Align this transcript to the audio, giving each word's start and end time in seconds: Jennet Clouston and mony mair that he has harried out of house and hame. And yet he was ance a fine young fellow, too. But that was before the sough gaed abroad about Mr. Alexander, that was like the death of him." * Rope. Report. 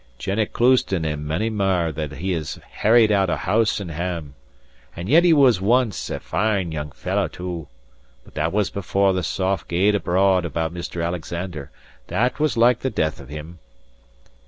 Jennet 0.17 0.51
Clouston 0.51 1.05
and 1.05 1.27
mony 1.27 1.51
mair 1.51 1.91
that 1.91 2.13
he 2.13 2.31
has 2.31 2.57
harried 2.71 3.11
out 3.11 3.29
of 3.29 3.37
house 3.41 3.79
and 3.79 3.91
hame. 3.91 4.33
And 4.95 5.07
yet 5.07 5.23
he 5.23 5.31
was 5.31 5.61
ance 5.61 6.09
a 6.09 6.19
fine 6.19 6.71
young 6.71 6.89
fellow, 6.91 7.27
too. 7.27 7.67
But 8.23 8.33
that 8.33 8.51
was 8.51 8.71
before 8.71 9.13
the 9.13 9.21
sough 9.21 9.59
gaed 9.67 9.93
abroad 9.93 10.43
about 10.43 10.73
Mr. 10.73 11.05
Alexander, 11.05 11.69
that 12.07 12.39
was 12.39 12.57
like 12.57 12.79
the 12.79 12.89
death 12.89 13.19
of 13.19 13.29
him." 13.29 13.45
* 13.45 13.45
Rope. 13.49 13.53
Report. 14.23 14.33